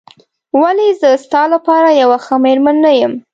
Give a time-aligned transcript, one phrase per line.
[0.61, 3.13] ولې زه ستا لپاره یوه ښه مېرمن نه یم؟